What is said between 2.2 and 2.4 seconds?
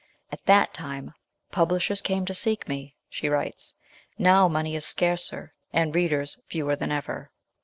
to